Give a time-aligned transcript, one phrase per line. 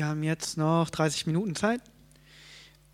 [0.00, 1.82] Wir haben jetzt noch 30 Minuten Zeit,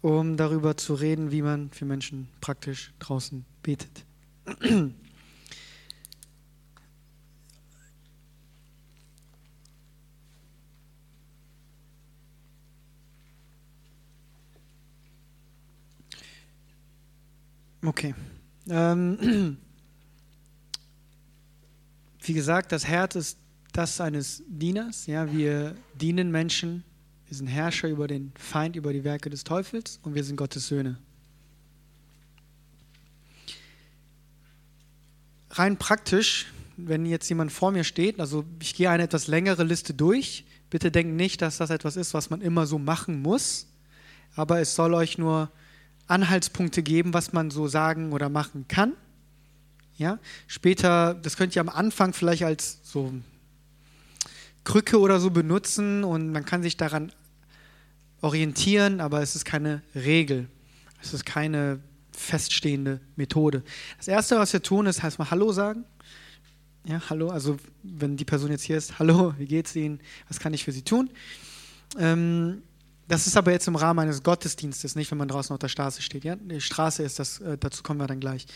[0.01, 4.05] um darüber zu reden, wie man für Menschen praktisch draußen betet.
[17.85, 18.17] Okay.
[18.69, 19.59] Ähm,
[22.23, 23.39] wie gesagt, das Herz ist
[23.73, 25.07] das eines Dieners.
[25.07, 26.83] Ja, wir dienen Menschen.
[27.29, 30.69] Wir sind Herrscher über den Feind, über die Werke des Teufels und wir sind Gottes
[30.69, 30.97] Söhne.
[35.51, 36.47] Rein praktisch,
[36.77, 40.45] wenn jetzt jemand vor mir steht, also ich gehe eine etwas längere Liste durch.
[40.71, 43.67] Bitte denkt nicht, dass das etwas ist, was man immer so machen muss,
[44.37, 45.51] aber es soll euch nur
[46.07, 48.93] Anhaltspunkte geben, was man so sagen oder machen kann.
[49.97, 50.19] Ja?
[50.47, 53.13] Später, das könnt ihr am Anfang vielleicht als so
[54.67, 57.13] Krücke oder so benutzen und man kann sich daran
[58.21, 60.49] orientieren, aber es ist keine Regel.
[61.01, 61.79] Es ist keine
[62.11, 63.63] feststehende Methode.
[63.97, 65.85] Das Erste, was wir tun, ist heißt mal Hallo sagen.
[66.85, 70.01] Ja, hallo, also wenn die Person jetzt hier ist, hallo, wie geht's Ihnen?
[70.29, 71.11] Was kann ich für Sie tun?
[71.97, 72.63] Ähm,
[73.07, 76.03] das ist aber jetzt im Rahmen eines Gottesdienstes, nicht wenn man draußen auf der Straße
[76.03, 76.25] steht.
[76.25, 76.35] Ja?
[76.35, 78.47] Die Straße ist das, äh, dazu kommen wir dann gleich.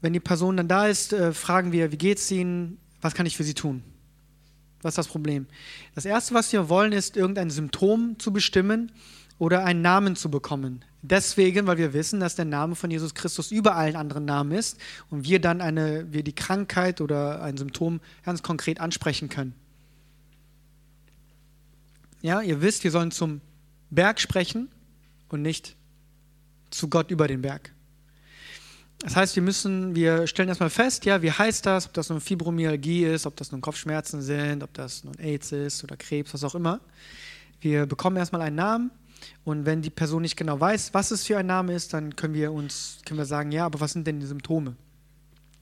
[0.00, 2.78] Wenn die Person dann da ist, äh, fragen wir, wie geht's Ihnen?
[3.00, 3.82] Was kann ich für Sie tun?
[4.82, 5.46] Was ist das Problem?
[5.94, 8.92] Das Erste, was wir wollen, ist, irgendein Symptom zu bestimmen
[9.38, 10.84] oder einen Namen zu bekommen.
[11.02, 14.78] Deswegen, weil wir wissen, dass der Name von Jesus Christus über allen anderen Namen ist
[15.08, 19.54] und wir dann eine, wir die Krankheit oder ein Symptom ganz konkret ansprechen können.
[22.20, 23.40] Ja, ihr wisst, wir sollen zum
[23.88, 24.68] Berg sprechen
[25.30, 25.74] und nicht
[26.70, 27.72] zu Gott über den Berg.
[29.02, 32.20] Das heißt, wir müssen, wir stellen erstmal fest, ja, wie heißt das, ob das nun
[32.20, 36.44] Fibromyalgie ist, ob das nun Kopfschmerzen sind, ob das nun AIDS ist oder Krebs, was
[36.44, 36.80] auch immer.
[37.60, 38.90] Wir bekommen erstmal einen Namen
[39.44, 42.34] und wenn die Person nicht genau weiß, was es für ein Name ist, dann können
[42.34, 44.76] wir uns, können wir sagen, ja, aber was sind denn die Symptome?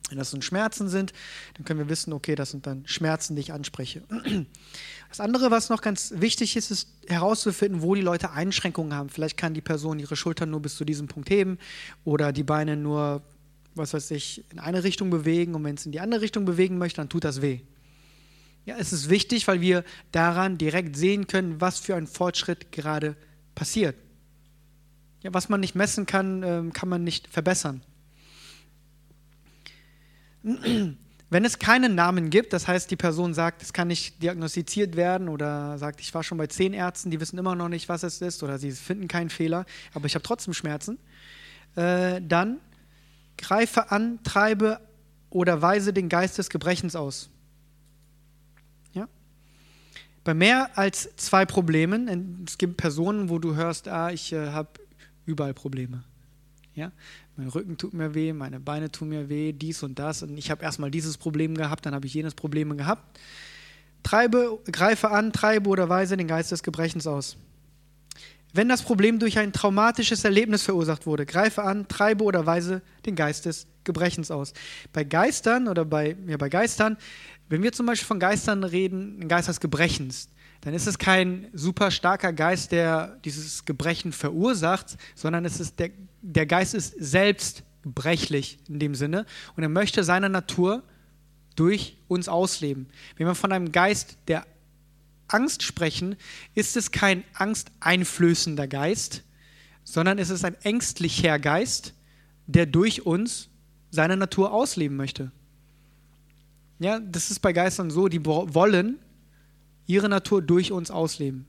[0.09, 1.13] Wenn das nun Schmerzen sind,
[1.55, 4.03] dann können wir wissen, okay, das sind dann Schmerzen, die ich anspreche.
[5.09, 9.09] Das andere, was noch ganz wichtig ist, ist herauszufinden, wo die Leute Einschränkungen haben.
[9.09, 11.57] Vielleicht kann die Person ihre Schultern nur bis zu diesem Punkt heben
[12.03, 13.23] oder die Beine nur,
[13.73, 16.77] was weiß ich, in eine Richtung bewegen und wenn es in die andere Richtung bewegen
[16.77, 17.61] möchte, dann tut das weh.
[18.65, 23.15] Ja, es ist wichtig, weil wir daran direkt sehen können, was für ein Fortschritt gerade
[23.55, 23.95] passiert.
[25.23, 27.81] Ja, was man nicht messen kann, ähm, kann man nicht verbessern.
[30.41, 35.29] Wenn es keinen Namen gibt, das heißt, die Person sagt, es kann nicht diagnostiziert werden
[35.29, 38.21] oder sagt, ich war schon bei zehn Ärzten, die wissen immer noch nicht, was es
[38.21, 40.97] ist oder sie finden keinen Fehler, aber ich habe trotzdem Schmerzen,
[41.75, 42.59] äh, dann
[43.37, 44.79] greife an, treibe
[45.29, 47.29] oder weise den Geist des Gebrechens aus.
[48.93, 49.07] Ja?
[50.23, 54.69] Bei mehr als zwei Problemen, es gibt Personen, wo du hörst, ah, ich äh, habe
[55.25, 56.03] überall Probleme.
[56.73, 56.91] Ja?
[57.39, 60.23] Mein Rücken tut mir weh, meine Beine tun mir weh, dies und das.
[60.23, 63.17] Und ich habe erstmal dieses Problem gehabt, dann habe ich jenes Problem gehabt.
[64.03, 67.37] Treibe, greife an, treibe oder weise den Geist des Gebrechens aus.
[68.51, 73.15] Wenn das Problem durch ein traumatisches Erlebnis verursacht wurde, greife an, treibe oder weise den
[73.15, 74.53] Geist des Gebrechens aus.
[74.91, 76.97] Bei Geistern oder bei, ja, bei Geistern,
[77.47, 80.27] wenn wir zum Beispiel von Geistern reden, ein Geist des Gebrechens,
[80.61, 85.91] dann ist es kein super starker Geist, der dieses Gebrechen verursacht, sondern es ist der,
[86.21, 89.25] der Geist ist selbst gebrechlich in dem Sinne
[89.55, 90.83] und er möchte seine Natur
[91.55, 92.87] durch uns ausleben.
[93.17, 94.45] Wenn wir von einem Geist der
[95.27, 96.15] Angst sprechen,
[96.55, 99.23] ist es kein angsteinflößender Geist,
[99.83, 101.93] sondern es ist ein ängstlicher Geist,
[102.47, 103.49] der durch uns
[103.91, 105.31] seine Natur ausleben möchte.
[106.79, 108.99] Ja, das ist bei Geistern so, die wollen
[109.89, 111.45] ihre Natur durch uns ausleben.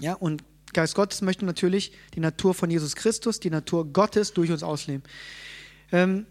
[0.00, 0.42] Ja, und
[0.72, 5.02] Geist Gottes möchte natürlich die Natur von Jesus Christus, die Natur Gottes durch uns ausleben.
[5.92, 6.24] Ähm,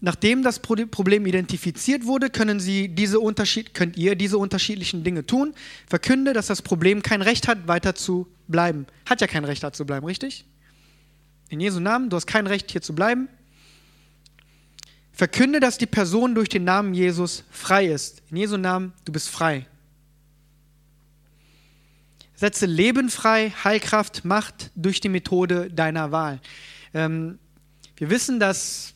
[0.00, 5.52] nachdem das Problem identifiziert wurde, können Sie diese Unterschied, könnt ihr diese unterschiedlichen Dinge tun.
[5.88, 8.86] Verkünde, dass das Problem kein Recht hat, weiter zu bleiben.
[9.04, 10.44] Hat ja kein Recht, da zu bleiben, richtig?
[11.48, 13.28] In Jesu Namen, du hast kein Recht, hier zu bleiben.
[15.16, 18.22] Verkünde, dass die Person durch den Namen Jesus frei ist.
[18.30, 19.66] In Jesu Namen, du bist frei.
[22.34, 26.42] Setze Leben frei, Heilkraft, Macht durch die Methode deiner Wahl.
[26.92, 27.38] Ähm,
[27.96, 28.92] wir wissen, dass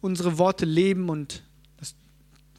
[0.00, 1.42] unsere Worte Leben und
[1.76, 1.94] dass,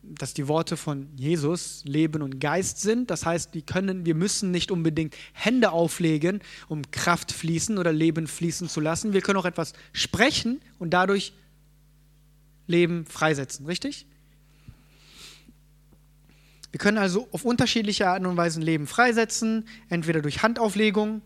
[0.04, 3.10] dass, die Worte von Jesus Leben und Geist sind.
[3.10, 8.28] Das heißt, wir, können, wir müssen nicht unbedingt Hände auflegen, um Kraft fließen oder Leben
[8.28, 9.14] fließen zu lassen.
[9.14, 11.34] Wir können auch etwas sprechen und dadurch
[12.70, 14.06] Leben freisetzen, richtig?
[16.72, 21.22] Wir können also auf unterschiedliche Arten und Weisen Leben freisetzen, entweder durch Handauflegung,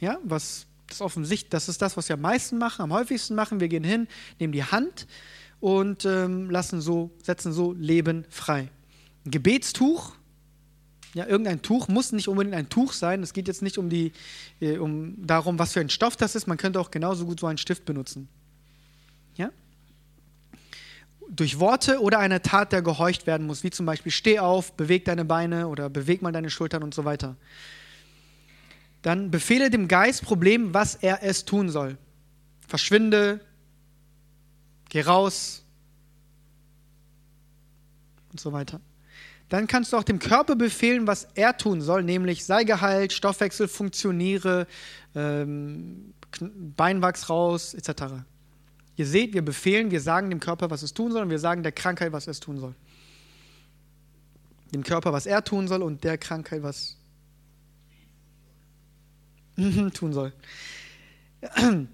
[0.00, 3.60] ja, was das offensichtlich, das ist das, was wir am meisten machen, am häufigsten machen.
[3.60, 4.08] Wir gehen hin,
[4.40, 5.06] nehmen die Hand
[5.60, 8.68] und ähm, lassen so, setzen so Leben frei.
[9.24, 10.16] Ein Gebetstuch,
[11.14, 13.22] ja, irgendein Tuch muss nicht unbedingt ein Tuch sein.
[13.22, 14.12] Es geht jetzt nicht um, die,
[14.60, 16.48] äh, um darum, was für ein Stoff das ist.
[16.48, 18.28] Man könnte auch genauso gut so einen Stift benutzen.
[19.36, 19.50] Ja?
[21.34, 25.06] Durch Worte oder eine Tat, der gehorcht werden muss, wie zum Beispiel steh auf, beweg
[25.06, 27.36] deine Beine oder beweg mal deine Schultern und so weiter.
[29.00, 31.96] Dann befehle dem Geist Problem, was er es tun soll.
[32.68, 33.40] Verschwinde,
[34.90, 35.64] geh raus
[38.30, 38.80] und so weiter.
[39.48, 43.68] Dann kannst du auch dem Körper befehlen, was er tun soll, nämlich sei geheilt, Stoffwechsel
[43.68, 44.66] funktioniere,
[45.14, 46.14] ähm,
[46.76, 48.24] Beinwachs raus, etc.
[49.02, 51.64] Ihr seht, wir befehlen, wir sagen dem Körper, was es tun soll, und wir sagen
[51.64, 52.72] der Krankheit, was es tun soll.
[54.72, 56.96] Dem Körper, was er tun soll, und der Krankheit, was
[59.94, 60.32] tun soll.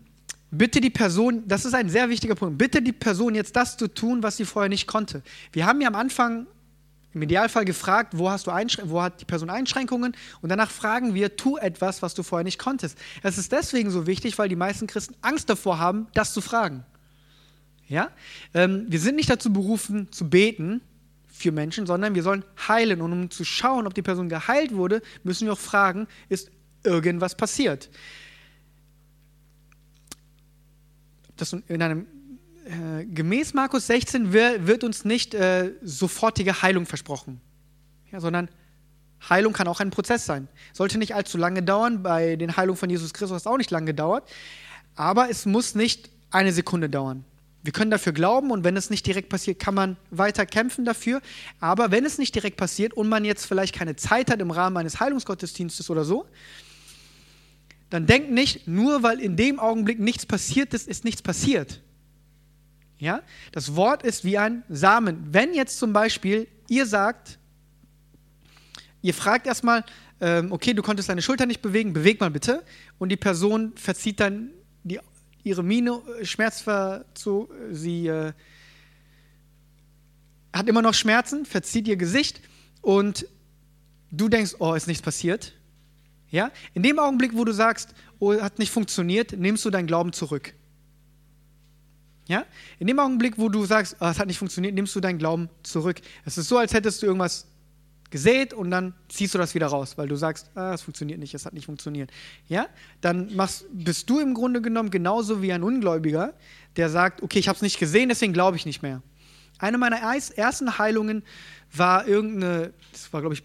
[0.51, 3.89] Bitte die Person, das ist ein sehr wichtiger Punkt, bitte die Person jetzt das zu
[3.89, 5.23] tun, was sie vorher nicht konnte.
[5.53, 6.47] Wir haben ja am Anfang
[7.15, 8.51] im Idealfall gefragt, wo, hast du
[8.85, 12.59] wo hat die Person Einschränkungen und danach fragen wir, tu etwas, was du vorher nicht
[12.59, 12.99] konntest.
[13.23, 16.85] Das ist deswegen so wichtig, weil die meisten Christen Angst davor haben, das zu fragen.
[17.89, 18.11] Ja?
[18.55, 20.81] Ähm, wir sind nicht dazu berufen, zu beten
[21.27, 23.01] für Menschen, sondern wir sollen heilen.
[23.01, 26.51] Und um zu schauen, ob die Person geheilt wurde, müssen wir auch fragen, ist
[26.85, 27.91] irgendwas passiert?
[31.37, 32.07] Das in einem
[32.65, 37.41] äh, gemäß Markus 16 wird uns nicht äh, sofortige Heilung versprochen,
[38.11, 38.49] ja, sondern
[39.29, 40.49] Heilung kann auch ein Prozess sein.
[40.73, 42.03] Sollte nicht allzu lange dauern.
[42.03, 44.29] Bei den Heilungen von Jesus Christus hat es auch nicht lange gedauert.
[44.95, 47.25] Aber es muss nicht eine Sekunde dauern.
[47.63, 51.21] Wir können dafür glauben und wenn es nicht direkt passiert, kann man weiter kämpfen dafür.
[51.61, 54.77] Aber wenn es nicht direkt passiert und man jetzt vielleicht keine Zeit hat im Rahmen
[54.77, 56.27] eines Heilungsgottesdienstes oder so,
[57.91, 61.81] dann denkt nicht, nur weil in dem Augenblick nichts passiert ist, ist nichts passiert.
[62.99, 63.23] Ja?
[63.53, 65.29] Das Wort ist wie ein Samen.
[65.33, 67.39] Wenn jetzt zum Beispiel ihr sagt,
[69.03, 69.85] ihr fragt erstmal,
[70.21, 72.63] ähm, okay, du konntest deine Schulter nicht bewegen, beweg mal bitte.
[72.99, 74.51] Und die Person verzieht dann
[74.83, 75.01] die,
[75.43, 78.33] ihre Miene, äh, schmerzverzog, sie äh,
[80.53, 82.41] hat immer noch Schmerzen, verzieht ihr Gesicht
[82.81, 83.27] und
[84.11, 85.55] du denkst, oh, ist nichts passiert.
[86.31, 86.51] Ja?
[86.75, 90.55] In dem Augenblick, wo du sagst, oh, hat nicht funktioniert, nimmst du deinen Glauben zurück.
[92.27, 92.45] Ja?
[92.79, 95.49] In dem Augenblick, wo du sagst, oh, es hat nicht funktioniert, nimmst du deinen Glauben
[95.63, 96.01] zurück.
[96.25, 97.48] Es ist so, als hättest du irgendwas
[98.11, 101.35] gesät und dann ziehst du das wieder raus, weil du sagst, ah, es funktioniert nicht,
[101.35, 102.11] es hat nicht funktioniert.
[102.49, 102.67] Ja?
[103.01, 106.35] Dann machst, bist du im Grunde genommen genauso wie ein Ungläubiger,
[106.77, 109.03] der sagt, okay, ich habe es nicht gesehen, deswegen glaube ich nicht mehr.
[109.59, 111.23] Eine meiner ersten Heilungen
[111.75, 113.43] war irgendeine, das war glaube ich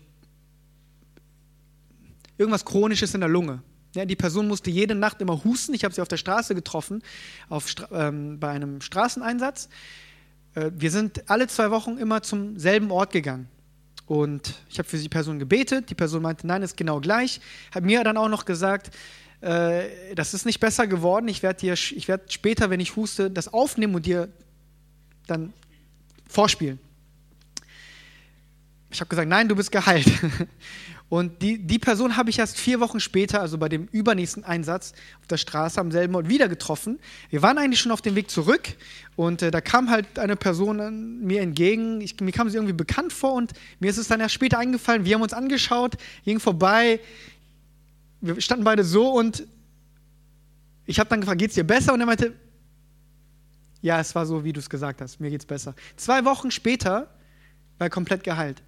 [2.38, 3.62] irgendwas Chronisches in der Lunge.
[3.96, 5.74] Ja, die Person musste jede Nacht immer husten.
[5.74, 7.04] Ich habe sie auf der Straße getroffen,
[7.50, 9.70] auf, ähm, bei einem Straßeneinsatz.
[10.56, 13.48] Äh, wir sind alle zwei Wochen immer zum selben Ort gegangen.
[14.06, 15.90] Und ich habe für die Person gebetet.
[15.90, 17.40] Die Person meinte, nein, ist genau gleich.
[17.74, 18.92] Hat mir dann auch noch gesagt,
[19.42, 21.28] äh, das ist nicht besser geworden.
[21.28, 24.30] Ich werde werd später, wenn ich huste, das aufnehmen und dir
[25.28, 25.54] dann
[26.28, 26.80] vorspielen.
[28.90, 30.08] Ich habe gesagt, nein, du bist geheilt.
[31.14, 34.94] Und die, die Person habe ich erst vier Wochen später, also bei dem übernächsten Einsatz
[35.22, 36.98] auf der Straße am selben Ort wieder getroffen.
[37.30, 38.64] Wir waren eigentlich schon auf dem Weg zurück
[39.16, 42.02] und äh, da kam halt eine Person mir entgegen.
[42.02, 45.06] Ich, mir kam sie irgendwie bekannt vor und mir ist es dann erst später eingefallen.
[45.06, 47.00] Wir haben uns angeschaut, ging vorbei.
[48.20, 49.46] Wir standen beide so und
[50.88, 51.94] ich habe dann gefragt, geht es dir besser?
[51.94, 52.34] Und er meinte,
[53.84, 55.76] ja, es war so, wie du es gesagt hast, mir geht es besser.
[55.96, 57.02] Zwei Wochen später
[57.78, 58.64] war er komplett geheilt.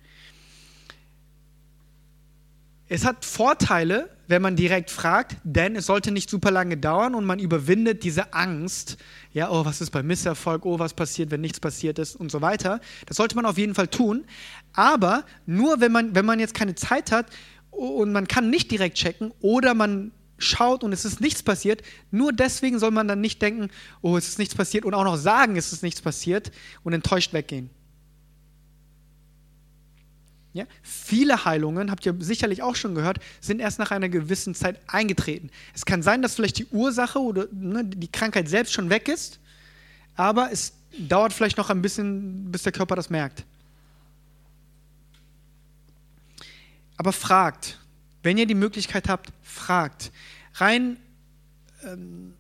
[2.87, 7.25] Es hat Vorteile, wenn man direkt fragt, denn es sollte nicht super lange dauern und
[7.25, 8.97] man überwindet diese Angst,
[9.33, 12.41] ja, oh, was ist beim Misserfolg, oh, was passiert, wenn nichts passiert ist und so
[12.41, 12.79] weiter.
[13.07, 14.25] Das sollte man auf jeden Fall tun,
[14.73, 17.27] aber nur wenn man, wenn man jetzt keine Zeit hat
[17.71, 22.33] und man kann nicht direkt checken oder man schaut und es ist nichts passiert, nur
[22.33, 23.69] deswegen soll man dann nicht denken,
[24.01, 26.51] oh, es ist nichts passiert und auch noch sagen, es ist nichts passiert
[26.83, 27.71] und enttäuscht weggehen.
[30.55, 30.65] Ja?
[30.81, 35.49] Viele Heilungen, habt ihr sicherlich auch schon gehört, sind erst nach einer gewissen Zeit eingetreten.
[35.73, 39.39] Es kann sein, dass vielleicht die Ursache oder ne, die Krankheit selbst schon weg ist,
[40.15, 43.43] aber es dauert vielleicht noch ein bisschen, bis der Körper das merkt.
[46.95, 47.77] Aber fragt,
[48.23, 50.09] wenn ihr die Möglichkeit habt, fragt.
[50.53, 50.95] Rein
[51.83, 52.33] ähm,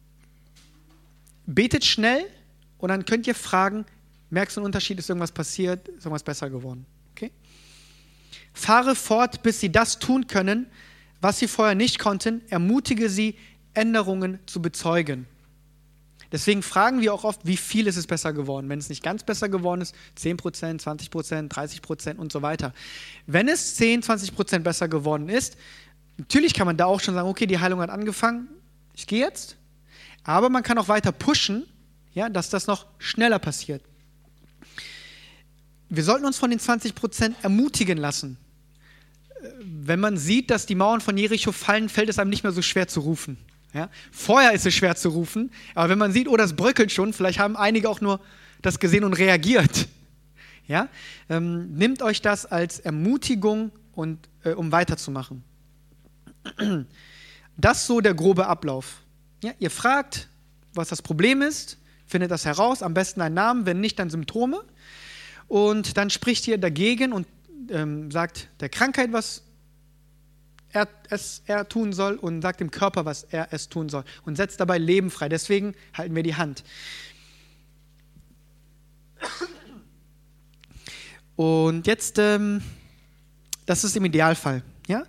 [1.45, 2.23] betet schnell
[2.77, 3.85] und dann könnt ihr fragen,
[4.29, 6.85] merkst du einen Unterschied, ist irgendwas passiert, ist irgendwas besser geworden.
[8.55, 10.65] Fahre fort, bis sie das tun können,
[11.21, 12.41] was sie vorher nicht konnten.
[12.49, 13.35] Ermutige sie,
[13.73, 15.27] Änderungen zu bezeugen.
[16.31, 18.67] Deswegen fragen wir auch oft, wie viel ist es besser geworden?
[18.69, 22.73] Wenn es nicht ganz besser geworden ist, 10%, 20%, 30% und so weiter.
[23.27, 25.57] Wenn es 10, 20% besser geworden ist,
[26.17, 28.47] natürlich kann man da auch schon sagen, okay, die Heilung hat angefangen,
[28.95, 29.57] ich gehe jetzt.
[30.23, 31.65] Aber man kann auch weiter pushen,
[32.13, 33.83] ja, dass das noch schneller passiert.
[35.89, 38.37] Wir sollten uns von den 20% ermutigen lassen.
[39.61, 42.61] Wenn man sieht, dass die Mauern von Jericho fallen, fällt es einem nicht mehr so
[42.61, 43.37] schwer zu rufen.
[43.73, 43.89] Ja?
[44.11, 47.39] Vorher ist es schwer zu rufen, aber wenn man sieht, oh, das bröckelt schon, vielleicht
[47.39, 48.21] haben einige auch nur
[48.61, 49.87] das gesehen und reagiert.
[50.67, 50.89] Ja?
[51.29, 55.43] Ähm, nimmt euch das als Ermutigung, und, äh, um weiterzumachen.
[57.57, 58.97] Das ist so der grobe Ablauf.
[59.41, 59.53] Ja?
[59.59, 60.27] Ihr fragt,
[60.73, 64.61] was das Problem ist, findet das heraus, am besten einen Namen, wenn nicht, dann Symptome.
[65.47, 67.27] Und dann spricht ihr dagegen und
[67.71, 69.43] ähm, sagt der Krankheit, was
[70.75, 74.35] er, es, er tun soll und sagt dem Körper, was er es tun soll und
[74.35, 75.29] setzt dabei Leben frei.
[75.29, 76.63] Deswegen halten wir die Hand.
[81.35, 82.61] Und jetzt, ähm,
[83.65, 84.63] das ist im Idealfall.
[84.87, 85.03] Ja?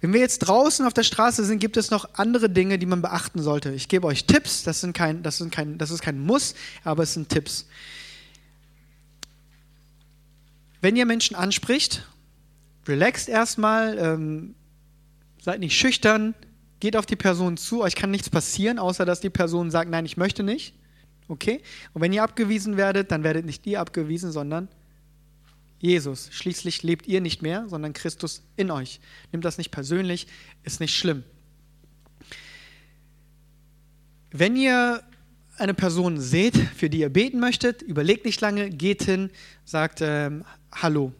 [0.00, 3.02] Wenn wir jetzt draußen auf der Straße sind, gibt es noch andere Dinge, die man
[3.02, 3.72] beachten sollte.
[3.72, 6.54] Ich gebe euch Tipps, das, sind kein, das, sind kein, das ist kein Muss,
[6.84, 7.66] aber es sind Tipps.
[10.82, 12.06] Wenn ihr Menschen anspricht,
[12.86, 14.54] relaxt erstmal, ähm,
[15.42, 16.36] Seid nicht schüchtern,
[16.78, 20.06] geht auf die Person zu, euch kann nichts passieren, außer dass die Person sagt, nein,
[20.06, 20.72] ich möchte nicht.
[21.26, 21.60] Okay?
[21.92, 24.68] Und wenn ihr abgewiesen werdet, dann werdet nicht ihr abgewiesen, sondern
[25.80, 26.28] Jesus.
[26.30, 29.00] Schließlich lebt ihr nicht mehr, sondern Christus in euch.
[29.32, 30.28] Nimmt das nicht persönlich,
[30.62, 31.24] ist nicht schlimm.
[34.30, 35.02] Wenn ihr
[35.58, 39.30] eine Person seht, für die ihr beten möchtet, überlegt nicht lange, geht hin,
[39.64, 41.12] sagt ähm, Hallo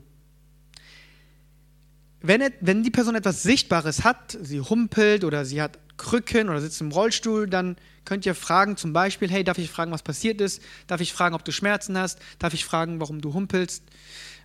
[2.23, 6.81] wenn, wenn die Person etwas Sichtbares hat, sie humpelt oder sie hat Krücken oder sitzt
[6.81, 10.63] im Rollstuhl, dann könnt ihr fragen, zum Beispiel, hey, darf ich fragen, was passiert ist?
[10.87, 12.19] Darf ich fragen, ob du Schmerzen hast?
[12.39, 13.83] Darf ich fragen, warum du humpelst?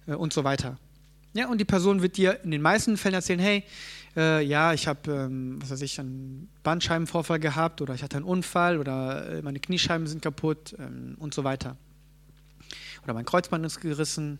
[0.08, 0.78] Äh, und so weiter.
[1.34, 3.64] Ja, und die Person wird dir in den meisten Fällen erzählen, hey,
[4.18, 8.26] äh, ja, ich habe, ähm, was weiß ich, einen Bandscheibenvorfall gehabt oder ich hatte einen
[8.26, 11.78] Unfall oder äh, meine Kniescheiben sind kaputt ähm, und so weiter.
[13.04, 14.40] Oder mein Kreuzband ist gerissen.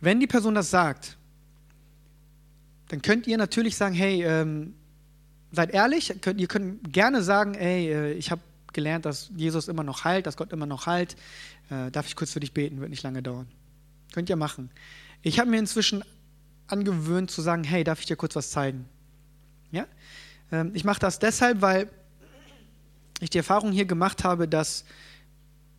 [0.00, 1.16] Wenn die Person das sagt,
[2.88, 4.74] dann könnt ihr natürlich sagen, hey, ähm,
[5.52, 8.42] seid ehrlich, könnt, ihr könnt gerne sagen, hey, äh, ich habe
[8.72, 11.16] gelernt, dass Jesus immer noch heilt, dass Gott immer noch heilt.
[11.70, 12.80] Äh, darf ich kurz für dich beten?
[12.80, 13.46] Wird nicht lange dauern.
[14.12, 14.70] Könnt ihr machen.
[15.22, 16.02] Ich habe mir inzwischen
[16.72, 18.86] angewöhnt zu sagen, hey, darf ich dir kurz was zeigen?
[19.70, 19.86] Ja?
[20.52, 21.88] Ähm, ich mache das deshalb, weil
[23.20, 24.84] ich die Erfahrung hier gemacht habe, dass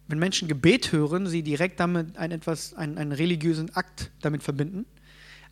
[0.08, 4.86] wenn Menschen Gebet hören, sie direkt damit ein etwas, einen, einen religiösen Akt damit verbinden.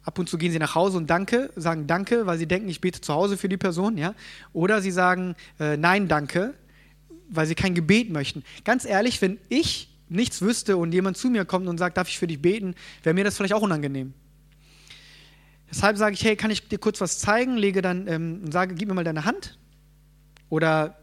[0.03, 2.81] Ab und zu gehen sie nach Hause und danke, sagen Danke, weil sie denken, ich
[2.81, 4.13] bete zu Hause für die Person, ja.
[4.53, 6.53] Oder sie sagen äh, Nein, danke,
[7.29, 8.43] weil sie kein Gebet möchten.
[8.63, 12.17] Ganz ehrlich, wenn ich nichts wüsste und jemand zu mir kommt und sagt, darf ich
[12.17, 14.13] für dich beten, wäre mir das vielleicht auch unangenehm.
[15.69, 17.57] Deshalb sage ich, hey, kann ich dir kurz was zeigen?
[17.57, 19.57] Lege dann ähm, sage, gib mir mal deine Hand.
[20.49, 20.97] Oder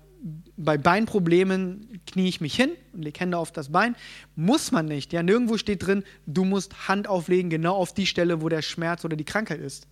[0.57, 3.95] bei Beinproblemen knie ich mich hin und lege Hände auf das Bein.
[4.35, 5.13] Muss man nicht.
[5.13, 9.05] Ja, nirgendwo steht drin, du musst Hand auflegen, genau auf die Stelle, wo der Schmerz
[9.05, 9.87] oder die Krankheit ist.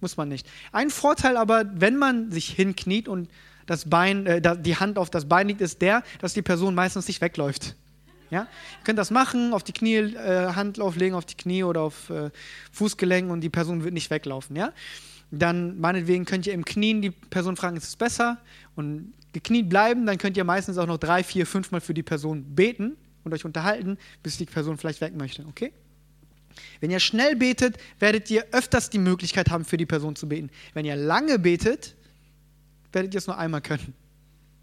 [0.00, 0.48] Muss man nicht.
[0.72, 3.28] Ein Vorteil aber, wenn man sich hinkniet und
[3.66, 7.08] das Bein, äh, die Hand auf das Bein liegt, ist der, dass die Person meistens
[7.08, 7.74] nicht wegläuft.
[8.30, 8.42] Ja?
[8.42, 12.10] Ihr könnt das machen, auf die Knie, äh, Hand auflegen, auf die Knie oder auf
[12.10, 12.30] äh,
[12.72, 14.56] Fußgelenk und die Person wird nicht weglaufen.
[14.56, 14.72] Ja?
[15.30, 18.38] Dann meinetwegen könnt ihr im Knien die Person fragen, ist es besser?
[18.76, 22.54] Und gekniet bleiben, dann könnt ihr meistens auch noch drei, vier, fünfmal für die Person
[22.54, 25.44] beten und euch unterhalten, bis die Person vielleicht weg möchte.
[25.46, 25.72] Okay?
[26.80, 30.50] Wenn ihr schnell betet, werdet ihr öfters die Möglichkeit haben, für die Person zu beten.
[30.74, 31.94] Wenn ihr lange betet,
[32.92, 33.94] werdet ihr es nur einmal können.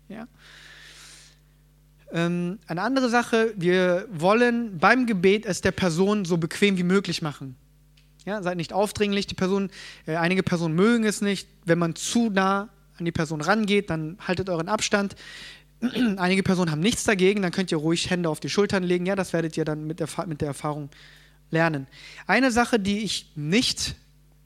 [0.10, 0.28] Ja?
[2.12, 7.22] Ähm, eine andere Sache, wir wollen beim Gebet es der Person so bequem wie möglich
[7.22, 7.56] machen.
[8.26, 9.28] Ja, seid nicht aufdringlich.
[9.28, 9.70] Die Person,
[10.06, 14.18] äh, einige Personen mögen es nicht, wenn man zu nah an die Person rangeht, dann
[14.20, 15.16] haltet euren Abstand.
[16.18, 19.06] Einige Personen haben nichts dagegen, dann könnt ihr ruhig Hände auf die Schultern legen.
[19.06, 20.90] Ja, das werdet ihr dann mit der, mit der Erfahrung
[21.52, 21.88] lernen.
[22.26, 23.96] Eine Sache, die ich nicht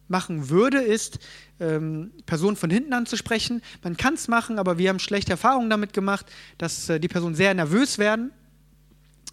[0.10, 1.20] machen würde, ist,
[1.60, 3.62] ähm, Personen von hinten anzusprechen.
[3.84, 6.25] Man kann es machen, aber wir haben schlechte Erfahrungen damit gemacht,
[6.58, 8.32] dass äh, die Personen sehr nervös werden.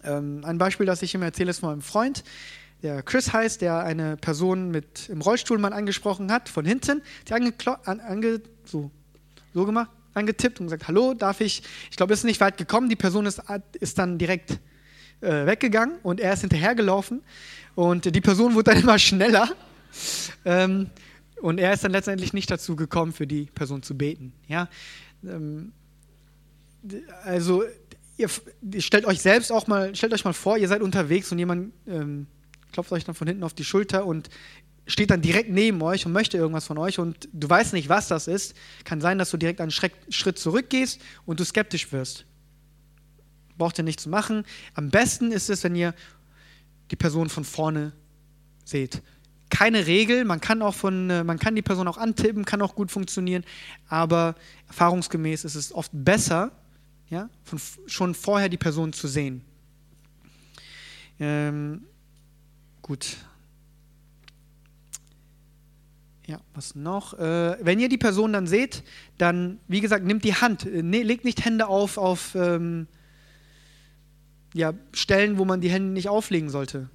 [0.03, 2.23] Ähm, ein Beispiel, das ich immer erzähle, ist von meinem Freund.
[2.83, 7.33] Der Chris heißt, der eine Person mit im Rollstuhl mal angesprochen hat, von hinten, die
[7.33, 7.53] ange,
[7.85, 8.91] ange so,
[9.53, 12.89] so gemacht, angetippt und gesagt, hallo, darf ich, ich glaube, es ist nicht weit gekommen,
[12.89, 13.41] die Person ist,
[13.79, 14.59] ist dann direkt
[15.21, 17.23] äh, weggegangen und er ist hinterhergelaufen.
[17.73, 19.49] Und die Person wurde dann immer schneller
[20.45, 20.89] ähm,
[21.41, 24.33] und er ist dann letztendlich nicht dazu gekommen, für die Person zu beten.
[24.47, 24.69] Ja?
[25.23, 25.71] Ähm,
[27.23, 27.63] also
[28.17, 28.29] ihr,
[28.79, 32.27] stellt euch selbst auch mal, stellt euch mal vor, ihr seid unterwegs und jemand ähm,
[32.71, 34.29] klopft euch dann von hinten auf die Schulter und
[34.87, 38.07] steht dann direkt neben euch und möchte irgendwas von euch und du weißt nicht, was
[38.07, 38.55] das ist.
[38.85, 42.25] Kann sein, dass du direkt einen Schritt zurückgehst und du skeptisch wirst.
[43.57, 44.45] Braucht ihr nicht zu machen.
[44.75, 45.93] Am besten ist es, wenn ihr
[46.91, 47.91] die Person von vorne
[48.63, 49.01] seht.
[49.49, 52.75] Keine Regel, man kann auch von, äh, man kann die Person auch antippen, kann auch
[52.75, 53.43] gut funktionieren,
[53.87, 54.35] aber
[54.67, 56.51] erfahrungsgemäß ist es oft besser,
[57.09, 59.41] ja, von, schon vorher die Person zu sehen.
[61.19, 61.83] Ähm,
[62.81, 63.17] gut.
[66.25, 67.13] Ja, was noch?
[67.13, 68.83] Äh, wenn ihr die Person dann seht,
[69.17, 72.87] dann, wie gesagt, nimmt die Hand, äh, ne, legt nicht Hände auf auf ähm,
[74.53, 76.89] ja, Stellen, wo man die Hände nicht auflegen sollte.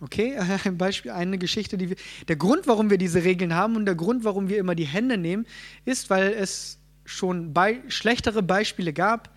[0.00, 1.96] Okay, ein Beispiel, eine Geschichte, die wir.
[2.28, 5.16] Der Grund, warum wir diese Regeln haben und der Grund, warum wir immer die Hände
[5.18, 5.46] nehmen,
[5.84, 9.30] ist, weil es schon bei, schlechtere Beispiele gab.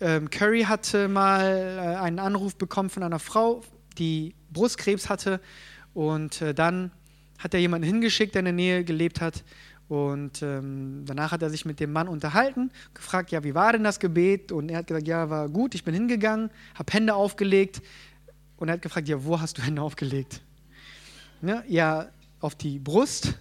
[0.00, 3.62] Ähm, Curry hatte mal äh, einen Anruf bekommen von einer Frau,
[3.98, 5.40] die Brustkrebs hatte
[5.94, 6.90] und äh, dann
[7.38, 9.44] hat er jemanden hingeschickt, der in der Nähe gelebt hat.
[9.88, 13.82] Und ähm, danach hat er sich mit dem Mann unterhalten, gefragt, ja, wie war denn
[13.82, 14.52] das Gebet?
[14.52, 17.82] Und er hat gesagt, ja, war gut, ich bin hingegangen, habe Hände aufgelegt.
[18.60, 20.42] Und er hat gefragt, ja, wo hast du Hände aufgelegt?
[21.42, 22.08] Ja, ja
[22.40, 23.38] auf die Brust.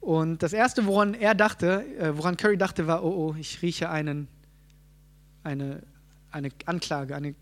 [0.00, 3.88] Und das Erste, woran er dachte, äh, woran Curry dachte, war, oh, oh, ich rieche
[3.88, 4.28] einen,
[5.42, 5.82] eine,
[6.30, 7.34] eine Anklage, eine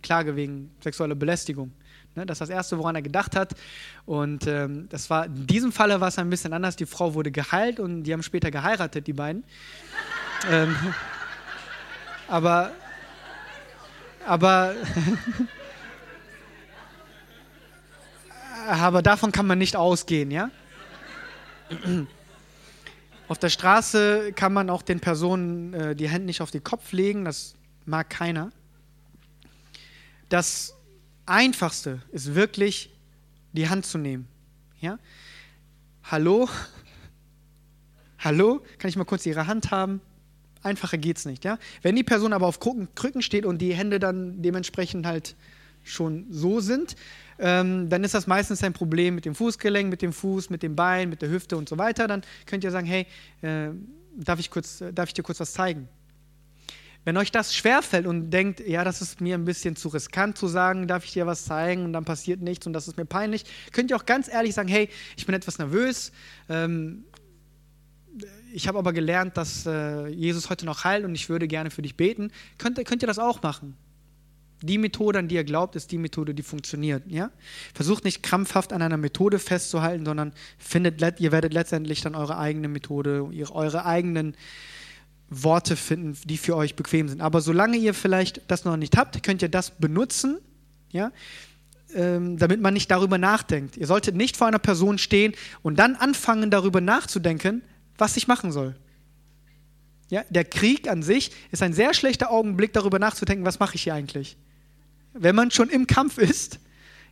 [0.00, 1.72] Klage wegen sexueller Belästigung.
[2.14, 3.56] Ne, das ist das Erste, woran er gedacht hat.
[4.06, 6.76] Und ähm, das war, in diesem Falle war es ein bisschen anders.
[6.76, 9.42] Die Frau wurde geheilt und die haben später geheiratet, die beiden.
[10.48, 10.76] ähm,
[12.28, 12.70] aber,
[14.24, 14.76] aber,
[18.68, 20.50] aber davon kann man nicht ausgehen, ja?
[23.28, 26.92] Auf der Straße kann man auch den Personen äh, die Hände nicht auf den Kopf
[26.92, 27.54] legen, das
[27.84, 28.50] mag keiner.
[30.28, 30.74] Das
[31.26, 32.90] Einfachste ist wirklich,
[33.52, 34.28] die Hand zu nehmen.
[34.80, 34.98] Ja?
[36.04, 36.48] Hallo?
[38.18, 38.62] Hallo?
[38.78, 40.00] Kann ich mal kurz Ihre Hand haben?
[40.62, 41.44] Einfacher geht's nicht.
[41.44, 41.58] Ja?
[41.82, 45.36] Wenn die Person aber auf Krücken steht und die Hände dann dementsprechend halt
[45.84, 46.96] schon so sind,
[47.38, 50.74] ähm, dann ist das meistens ein Problem mit dem Fußgelenk, mit dem Fuß, mit dem
[50.74, 52.08] Bein, mit der Hüfte und so weiter.
[52.08, 53.06] Dann könnt ihr sagen, hey,
[53.42, 53.70] äh,
[54.16, 55.88] darf, ich kurz, äh, darf ich dir kurz was zeigen?
[57.04, 60.46] Wenn euch das schwerfällt und denkt, ja, das ist mir ein bisschen zu riskant zu
[60.46, 63.44] sagen, darf ich dir was zeigen und dann passiert nichts und das ist mir peinlich,
[63.72, 66.12] könnt ihr auch ganz ehrlich sagen, hey, ich bin etwas nervös,
[66.48, 67.04] ähm,
[68.52, 71.82] ich habe aber gelernt, dass äh, Jesus heute noch heilt und ich würde gerne für
[71.82, 72.32] dich beten.
[72.56, 73.76] Könnt, könnt ihr das auch machen?
[74.62, 77.04] Die Methode, an die ihr glaubt, ist die Methode, die funktioniert.
[77.06, 77.30] Ja?
[77.74, 82.68] Versucht nicht krampfhaft an einer Methode festzuhalten, sondern findet, ihr werdet letztendlich dann eure eigene
[82.68, 84.36] Methode, eure eigenen
[85.30, 87.20] Worte finden, die für euch bequem sind.
[87.20, 90.38] Aber solange ihr vielleicht das noch nicht habt, könnt ihr das benutzen,
[90.90, 91.12] ja,
[91.94, 93.76] ähm, damit man nicht darüber nachdenkt.
[93.76, 97.62] Ihr solltet nicht vor einer Person stehen und dann anfangen, darüber nachzudenken,
[97.96, 98.74] was ich machen soll.
[100.10, 103.82] Ja, der Krieg an sich ist ein sehr schlechter Augenblick, darüber nachzudenken, was mache ich
[103.82, 104.36] hier eigentlich.
[105.12, 106.60] Wenn man schon im Kampf ist,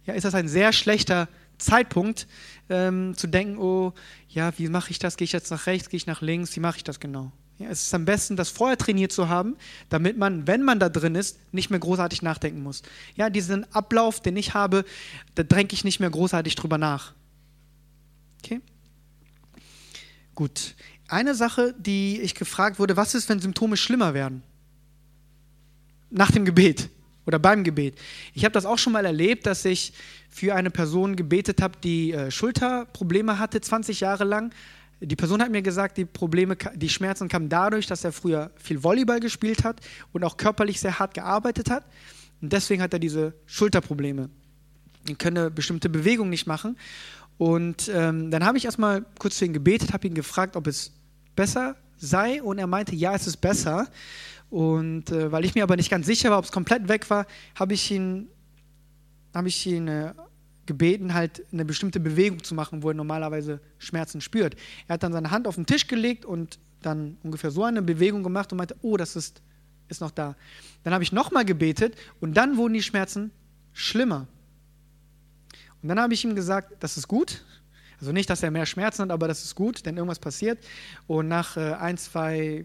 [0.05, 1.29] ja, ist das ein sehr schlechter
[1.59, 2.27] Zeitpunkt,
[2.69, 3.93] ähm, zu denken, oh,
[4.29, 5.17] ja, wie mache ich das?
[5.17, 6.55] Gehe ich jetzt nach rechts, gehe ich nach links?
[6.57, 7.33] Wie mache ich das genau?
[7.59, 9.57] Ja, es ist am besten, das vorher trainiert zu haben,
[9.89, 12.83] damit man, wenn man da drin ist, nicht mehr großartig nachdenken muss.
[13.15, 14.85] Ja, diesen Ablauf, den ich habe,
[15.35, 17.15] da denke ich nicht mehr großartig drüber nach.
[18.45, 18.61] Okay?
[20.35, 20.75] Gut.
[21.09, 24.43] Eine Sache, die ich gefragt wurde, was ist, wenn Symptome schlimmer werden?
[26.11, 26.91] Nach dem Gebet
[27.27, 27.99] oder beim Gebet.
[28.33, 29.93] Ich habe das auch schon mal erlebt, dass ich
[30.31, 34.53] für eine Person gebetet habe, die äh, Schulterprobleme hatte, 20 Jahre lang
[35.01, 38.83] die Person hat mir gesagt, die Probleme, die Schmerzen kamen dadurch, dass er früher viel
[38.83, 39.81] Volleyball gespielt hat
[40.13, 41.85] und auch körperlich sehr hart gearbeitet hat.
[42.41, 44.31] Und deswegen hat er diese Schulterprobleme.
[45.09, 46.79] Er könne bestimmte Bewegungen nicht machen.
[47.39, 50.93] Und ähm, dann habe ich erstmal kurz für ihn gebetet, habe ihn gefragt, ob es
[51.35, 52.43] besser sei.
[52.43, 53.89] Und er meinte, ja, es ist besser.
[54.51, 57.27] Und äh, weil ich mir aber nicht ganz sicher war, ob es komplett weg war,
[57.55, 58.29] habe ich ihn,
[59.35, 60.15] habe ich ihn äh,
[60.67, 64.57] gebeten, halt eine bestimmte Bewegung zu machen, wo er normalerweise Schmerzen spürt.
[64.89, 68.23] Er hat dann seine Hand auf den Tisch gelegt und dann ungefähr so eine Bewegung
[68.23, 69.43] gemacht und meinte, oh, das ist,
[69.89, 70.37] ist noch da.
[70.85, 73.31] Dann habe ich nochmal gebetet und dann wurden die Schmerzen
[73.73, 74.27] schlimmer.
[75.83, 77.45] Und dann habe ich ihm gesagt, das ist gut.
[78.01, 80.59] Also nicht, dass er mehr Schmerzen hat, aber das ist gut, denn irgendwas passiert.
[81.07, 82.65] Und nach äh, ein, zwei,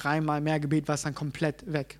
[0.00, 1.98] dreimal mehr Gebet war es dann komplett weg.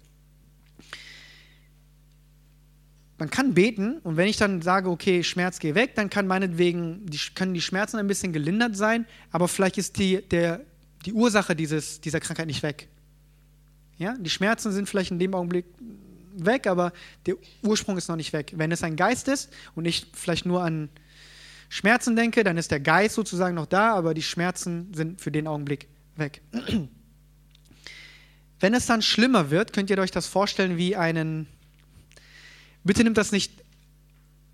[3.21, 7.05] man kann beten und wenn ich dann sage, okay, Schmerz geh weg, dann kann meinetwegen,
[7.05, 10.63] die, können die Schmerzen ein bisschen gelindert sein, aber vielleicht ist die, der,
[11.05, 12.89] die Ursache dieses, dieser Krankheit nicht weg.
[13.99, 14.15] Ja?
[14.19, 15.67] Die Schmerzen sind vielleicht in dem Augenblick
[16.35, 16.93] weg, aber
[17.27, 18.55] der Ursprung ist noch nicht weg.
[18.57, 20.89] Wenn es ein Geist ist und ich vielleicht nur an
[21.69, 25.47] Schmerzen denke, dann ist der Geist sozusagen noch da, aber die Schmerzen sind für den
[25.47, 26.41] Augenblick weg.
[28.61, 31.47] Wenn es dann schlimmer wird, könnt ihr euch das vorstellen wie einen
[32.83, 33.53] Bitte nimmt das nicht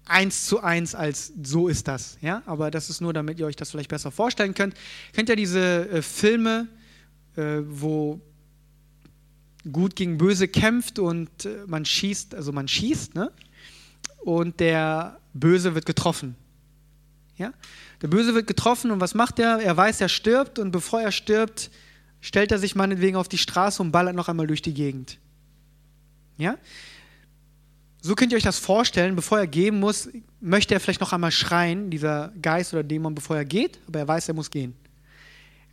[0.05, 3.57] eins zu eins als so ist das, ja, aber das ist nur, damit ihr euch
[3.57, 4.75] das vielleicht besser vorstellen könnt.
[5.13, 6.69] Kennt ihr diese äh, Filme,
[7.37, 8.21] äh, wo
[9.71, 13.33] gut gegen böse kämpft und äh, man schießt, also man schießt, ne?
[14.19, 16.35] Und der Böse wird getroffen.
[17.37, 17.53] Ja?
[18.03, 19.61] Der Böse wird getroffen und was macht er?
[19.61, 21.71] Er weiß, er stirbt und bevor er stirbt,
[22.21, 25.19] stellt er sich meinetwegen auf die Straße und ballert noch einmal durch die Gegend.
[26.39, 26.57] Ja?
[28.01, 30.09] So könnt ihr euch das vorstellen, bevor er gehen muss,
[30.41, 34.09] möchte er vielleicht noch einmal schreien, dieser Geist oder Dämon, bevor er geht, aber er
[34.09, 34.75] weiß, er muss gehen.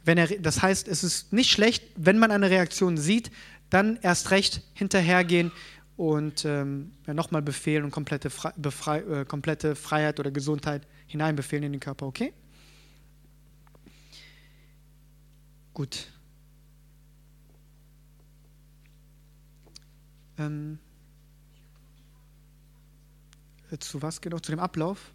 [0.03, 3.31] Wenn er, das heißt, es ist nicht schlecht, wenn man eine Reaktion sieht,
[3.69, 5.51] dann erst recht hinterhergehen
[5.95, 11.63] und ähm, ja, nochmal befehlen und komplette, Fre Befrei äh, komplette Freiheit oder Gesundheit hineinbefehlen
[11.63, 12.33] in den Körper, okay?
[15.73, 16.07] Gut.
[20.37, 20.79] Ähm,
[23.71, 24.39] äh, zu was genau?
[24.39, 25.13] Zu dem Ablauf?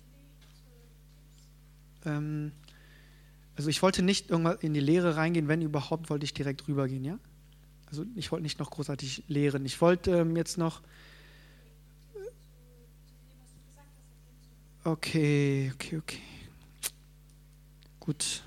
[2.05, 2.53] Ähm,
[3.57, 7.05] also ich wollte nicht irgendwann in die Lehre reingehen, wenn überhaupt, wollte ich direkt rübergehen,
[7.05, 7.19] ja?
[7.87, 9.65] Also ich wollte nicht noch großartig lehren.
[9.65, 10.83] Ich wollte ähm, jetzt noch.
[14.85, 16.23] Okay, okay, okay.
[17.99, 18.43] Gut.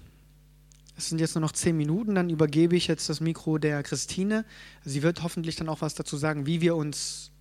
[1.01, 4.45] Es sind jetzt nur noch zehn Minuten, dann übergebe ich jetzt das Mikro der Christine.
[4.85, 7.31] Sie wird hoffentlich dann auch was dazu sagen, wie wir uns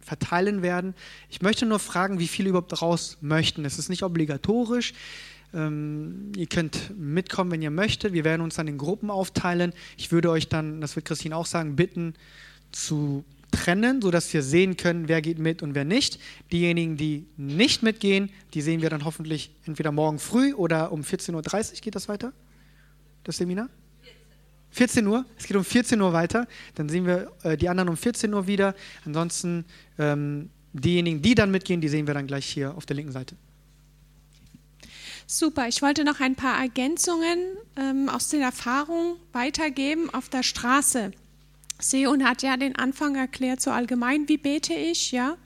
[0.00, 0.94] verteilen werden.
[1.28, 3.66] Ich möchte nur fragen, wie viele überhaupt raus möchten.
[3.66, 4.94] Es ist nicht obligatorisch.
[5.52, 8.14] Ähm, ihr könnt mitkommen, wenn ihr möchtet.
[8.14, 9.74] Wir werden uns dann in Gruppen aufteilen.
[9.98, 12.14] Ich würde euch dann, das wird Christine auch sagen, bitten
[12.72, 16.18] zu trennen, sodass wir sehen können, wer geht mit und wer nicht.
[16.50, 21.34] Diejenigen, die nicht mitgehen, die sehen wir dann hoffentlich entweder morgen früh oder um 14.30
[21.74, 22.32] Uhr geht das weiter,
[23.26, 23.68] das Seminar.
[24.70, 27.96] 14 Uhr, es geht um 14 Uhr weiter, dann sehen wir äh, die anderen um
[27.96, 28.74] 14 Uhr wieder.
[29.04, 29.64] Ansonsten
[29.98, 33.36] ähm, diejenigen, die dann mitgehen, die sehen wir dann gleich hier auf der linken Seite.
[35.26, 37.38] Super, ich wollte noch ein paar Ergänzungen
[37.76, 41.10] ähm, aus den Erfahrungen weitergeben auf der Straße.
[41.80, 45.36] Seon hat ja den Anfang erklärt, so allgemein, wie bete ich, ja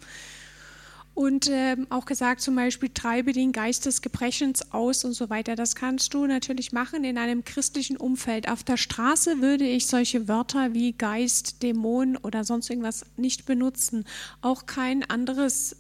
[1.21, 5.55] und äh, auch gesagt, zum Beispiel, treibe den Geist des Gebrechens aus und so weiter.
[5.55, 8.49] Das kannst du natürlich machen in einem christlichen Umfeld.
[8.49, 14.07] Auf der Straße würde ich solche Wörter wie Geist, Dämon oder sonst irgendwas nicht benutzen.
[14.41, 15.77] Auch kein anderes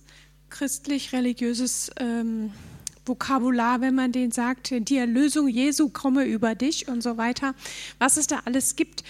[0.51, 2.53] christlich-religiöses ähm,
[3.07, 7.55] Vokabular, wenn man den sagt, die Erlösung Jesu komme über dich und so weiter.
[7.99, 9.05] Was es da alles gibt.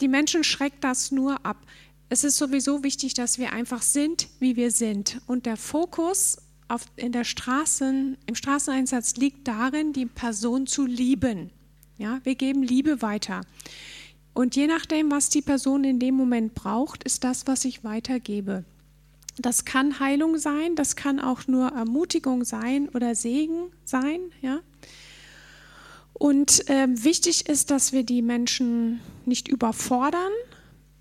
[0.00, 1.58] Die Menschen schreckt das nur ab
[2.10, 5.20] es ist sowieso wichtig, dass wir einfach sind, wie wir sind.
[5.28, 11.50] Und der Fokus auf, in der Straßen, im Straßeneinsatz liegt darin, die Person zu lieben.
[11.98, 13.42] Ja, wir geben Liebe weiter.
[14.34, 18.64] Und je nachdem, was die Person in dem Moment braucht, ist das, was ich weitergebe.
[19.38, 24.20] Das kann Heilung sein, das kann auch nur Ermutigung sein oder Segen sein.
[24.42, 24.60] Ja?
[26.12, 30.32] Und äh, wichtig ist, dass wir die Menschen nicht überfordern,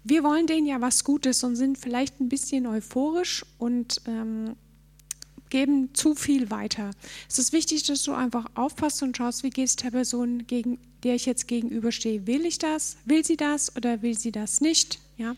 [0.03, 4.55] wir wollen denen ja was Gutes und sind vielleicht ein bisschen euphorisch und ähm,
[5.49, 6.91] geben zu viel weiter.
[7.27, 10.79] Es ist wichtig, dass du einfach aufpasst und schaust, wie geht es der Person, gegen
[11.03, 12.27] der ich jetzt gegenüberstehe.
[12.27, 12.97] Will ich das?
[13.05, 14.99] Will sie das oder will sie das nicht?
[15.17, 15.35] Ja?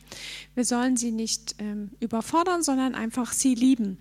[0.56, 3.98] Wir sollen sie nicht ähm, überfordern, sondern einfach sie lieben.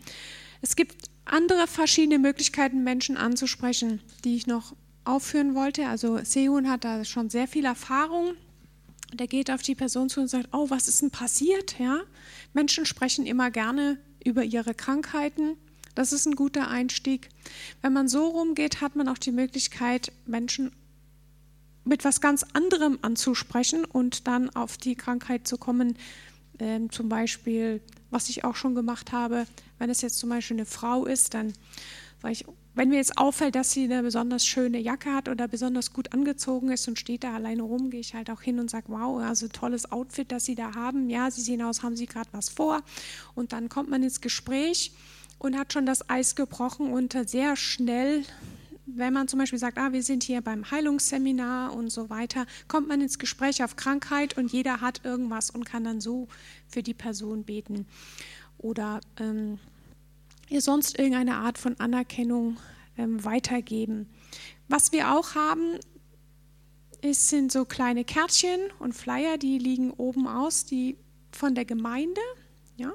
[0.62, 5.86] Es gibt andere verschiedene Möglichkeiten, Menschen anzusprechen, die ich noch aufführen wollte.
[5.86, 8.34] Also Sehun hat da schon sehr viel Erfahrung
[9.12, 11.78] der geht auf die Person zu und sagt, oh, was ist denn passiert?
[11.78, 12.00] Ja?
[12.52, 15.56] Menschen sprechen immer gerne über ihre Krankheiten.
[15.94, 17.28] Das ist ein guter Einstieg.
[17.82, 20.72] Wenn man so rumgeht, hat man auch die Möglichkeit, Menschen
[21.84, 25.96] mit was ganz anderem anzusprechen und dann auf die Krankheit zu kommen.
[26.58, 29.46] Ähm, zum Beispiel, was ich auch schon gemacht habe,
[29.78, 31.52] wenn es jetzt zum Beispiel eine Frau ist, dann
[32.20, 32.44] sage ich,
[32.74, 36.70] wenn mir jetzt auffällt, dass sie eine besonders schöne Jacke hat oder besonders gut angezogen
[36.70, 39.48] ist und steht da alleine rum, gehe ich halt auch hin und sage, wow, also
[39.48, 41.10] tolles Outfit, das Sie da haben.
[41.10, 42.82] Ja, Sie sehen aus, haben Sie gerade was vor.
[43.34, 44.92] Und dann kommt man ins Gespräch
[45.38, 48.24] und hat schon das Eis gebrochen und sehr schnell
[48.96, 52.88] wenn man zum Beispiel sagt, ah, wir sind hier beim Heilungsseminar und so weiter, kommt
[52.88, 56.28] man ins Gespräch auf Krankheit und jeder hat irgendwas und kann dann so
[56.68, 57.86] für die Person beten.
[58.58, 59.58] Oder ähm,
[60.50, 62.58] ihr sonst irgendeine Art von Anerkennung
[62.98, 64.08] ähm, weitergeben.
[64.68, 65.78] Was wir auch haben,
[67.02, 70.98] ist, sind so kleine Kärtchen und Flyer, die liegen oben aus, die
[71.32, 72.20] von der Gemeinde.
[72.76, 72.92] Ja?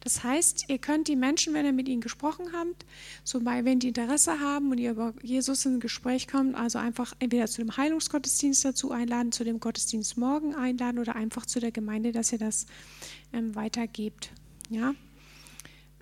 [0.00, 2.84] Das heißt, ihr könnt die Menschen, wenn ihr mit ihnen gesprochen habt,
[3.22, 6.78] so bei, wenn die Interesse haben und ihr über Jesus in ein Gespräch kommt, also
[6.78, 11.60] einfach entweder zu dem Heilungsgottesdienst dazu einladen, zu dem Gottesdienst morgen einladen oder einfach zu
[11.60, 12.66] der Gemeinde, dass ihr das
[13.32, 14.32] ähm, weitergebt.
[14.70, 14.94] Ja?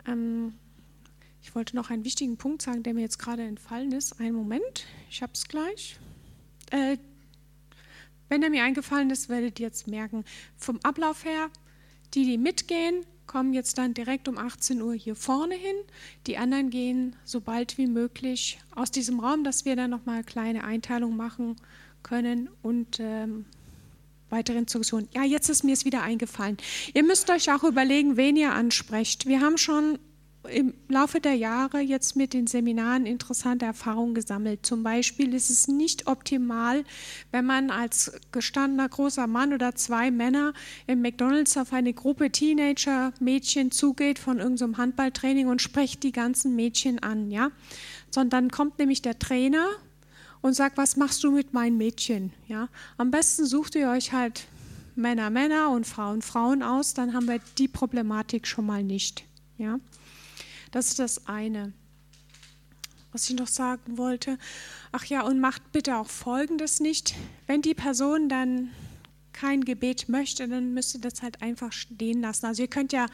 [0.06, 0.54] Ähm,
[1.44, 4.18] ich wollte noch einen wichtigen Punkt sagen, der mir jetzt gerade entfallen ist.
[4.18, 5.98] Einen Moment, ich habe es gleich.
[6.70, 6.96] Äh,
[8.30, 10.24] wenn er mir eingefallen ist, werdet ihr jetzt merken,
[10.56, 11.50] vom Ablauf her,
[12.14, 15.76] die, die mitgehen, kommen jetzt dann direkt um 18 Uhr hier vorne hin.
[16.26, 20.24] Die anderen gehen so bald wie möglich aus diesem Raum, dass wir dann nochmal eine
[20.24, 21.56] kleine Einteilung machen
[22.02, 23.44] können und ähm,
[24.30, 25.10] weitere Instruktionen.
[25.14, 26.56] Ja, jetzt ist mir es wieder eingefallen.
[26.94, 29.26] Ihr müsst euch auch überlegen, wen ihr ansprecht.
[29.26, 29.98] Wir haben schon
[30.50, 34.64] im Laufe der Jahre jetzt mit den Seminaren interessante Erfahrungen gesammelt.
[34.66, 36.84] Zum Beispiel ist es nicht optimal,
[37.32, 40.52] wenn man als gestandener großer Mann oder zwei Männer
[40.86, 46.98] im McDonalds auf eine Gruppe Teenager-Mädchen zugeht von irgendeinem Handballtraining und spricht die ganzen Mädchen
[47.02, 47.50] an, ja.
[48.10, 49.66] Sondern kommt nämlich der Trainer
[50.40, 52.68] und sagt, was machst du mit meinen Mädchen, ja.
[52.98, 54.46] Am besten sucht ihr euch halt
[54.96, 59.24] Männer Männer und Frauen Frauen aus, dann haben wir die Problematik schon mal nicht,
[59.58, 59.78] ja.
[60.74, 61.72] Das ist das eine.
[63.12, 64.38] Was ich noch sagen wollte,
[64.90, 67.14] ach ja, und macht bitte auch Folgendes nicht.
[67.46, 68.70] Wenn die Person dann
[69.32, 72.46] kein Gebet möchte, dann müsst ihr das halt einfach stehen lassen.
[72.46, 73.06] Also ihr könnt ja,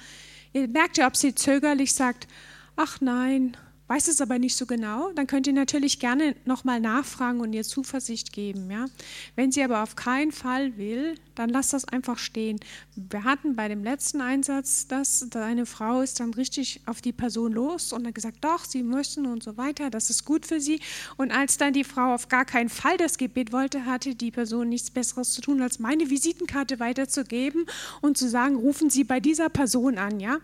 [0.54, 2.28] ihr merkt ja, ob sie zögerlich sagt,
[2.76, 3.58] ach nein,
[3.90, 7.64] weiß es aber nicht so genau, dann könnt ihr natürlich gerne nochmal nachfragen und ihr
[7.64, 8.70] Zuversicht geben.
[8.70, 8.86] Ja?
[9.34, 12.60] Wenn sie aber auf keinen Fall will, dann lasst das einfach stehen.
[12.94, 17.50] Wir hatten bei dem letzten Einsatz, dass eine Frau ist dann richtig auf die Person
[17.50, 20.78] los und hat gesagt, doch, sie müssen und so weiter, das ist gut für sie.
[21.16, 24.68] Und als dann die Frau auf gar keinen Fall das Gebet wollte, hatte die Person
[24.68, 27.66] nichts Besseres zu tun, als meine Visitenkarte weiterzugeben
[28.02, 30.20] und zu sagen, rufen Sie bei dieser Person an.
[30.20, 30.38] Ja?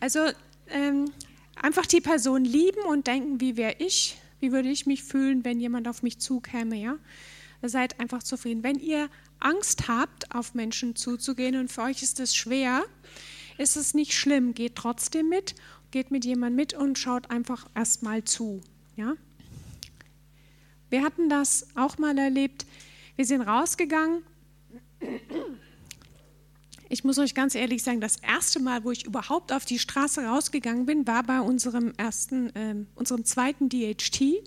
[0.00, 0.18] Also
[0.70, 1.12] ähm,
[1.62, 5.60] Einfach die Person lieben und denken, wie wäre ich, wie würde ich mich fühlen, wenn
[5.60, 6.96] jemand auf mich zukäme, ja?
[7.62, 8.62] Seid einfach zufrieden.
[8.62, 12.84] Wenn ihr Angst habt, auf Menschen zuzugehen und für euch ist es schwer,
[13.58, 14.54] ist es nicht schlimm.
[14.54, 15.54] Geht trotzdem mit,
[15.90, 18.62] geht mit jemandem mit und schaut einfach erstmal zu,
[18.96, 19.14] ja?
[20.88, 22.64] Wir hatten das auch mal erlebt.
[23.16, 24.22] Wir sind rausgegangen
[26.90, 30.24] ich muss euch ganz ehrlich sagen, das erste Mal, wo ich überhaupt auf die Straße
[30.24, 34.42] rausgegangen bin, war bei unserem ersten, äh, unserem zweiten DHT.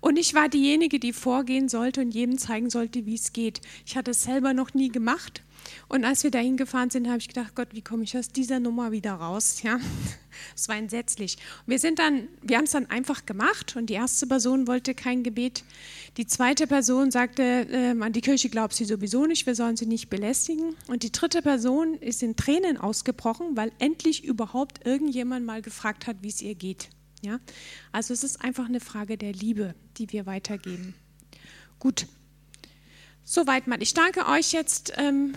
[0.00, 3.60] Und ich war diejenige, die vorgehen sollte und jedem zeigen sollte, wie es geht.
[3.84, 5.42] Ich hatte es selber noch nie gemacht.
[5.88, 8.60] Und als wir dahin gefahren sind, habe ich gedacht, Gott, wie komme ich aus dieser
[8.60, 9.62] Nummer wieder raus?
[9.62, 9.78] Ja,
[10.54, 11.38] es war entsetzlich.
[11.66, 15.22] Wir sind dann, wir haben es dann einfach gemacht und die erste Person wollte kein
[15.22, 15.64] Gebet.
[16.16, 19.86] Die zweite Person sagte, äh, an die Kirche glaubt sie sowieso nicht, wir sollen sie
[19.86, 20.74] nicht belästigen.
[20.88, 26.16] Und die dritte Person ist in Tränen ausgebrochen, weil endlich überhaupt irgendjemand mal gefragt hat,
[26.22, 26.88] wie es ihr geht.
[27.22, 27.40] Ja,
[27.92, 30.94] also es ist einfach eine Frage der Liebe, die wir weitergeben.
[31.78, 32.06] Gut,
[33.24, 33.82] soweit mal.
[33.82, 34.92] Ich danke euch jetzt.
[34.96, 35.34] Ähm,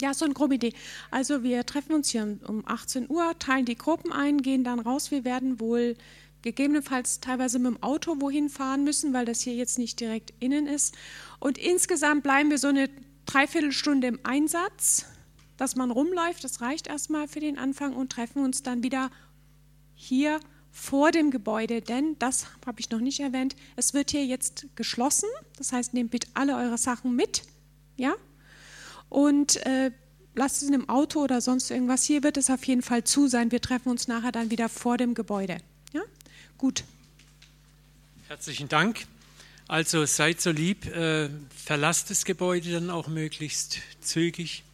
[0.00, 0.74] Ja, so eine grobe Idee.
[1.10, 5.10] Also wir treffen uns hier um 18 Uhr, teilen die Gruppen ein, gehen dann raus.
[5.10, 5.96] Wir werden wohl
[6.42, 10.68] gegebenenfalls teilweise mit dem Auto wohin fahren müssen, weil das hier jetzt nicht direkt innen
[10.68, 10.96] ist.
[11.40, 12.88] Und insgesamt bleiben wir so eine
[13.26, 15.04] Dreiviertelstunde im Einsatz,
[15.58, 16.42] dass man rumläuft.
[16.42, 19.10] Das reicht erstmal für den Anfang und treffen uns dann wieder
[19.94, 20.40] hier
[20.70, 23.56] vor dem Gebäude, denn das habe ich noch nicht erwähnt.
[23.76, 25.28] Es wird hier jetzt geschlossen.
[25.56, 27.42] Das heißt, nehmt bitte alle eure Sachen mit.
[27.96, 28.14] Ja,
[29.08, 29.90] und äh,
[30.34, 32.04] lasst es in einem Auto oder sonst irgendwas.
[32.04, 33.50] Hier wird es auf jeden Fall zu sein.
[33.50, 35.58] Wir treffen uns nachher dann wieder vor dem Gebäude.
[35.92, 36.02] Ja?
[36.56, 36.84] Gut.
[38.28, 39.06] Herzlichen Dank.
[39.66, 44.64] Also seid so lieb, äh, verlasst das Gebäude dann auch möglichst zügig.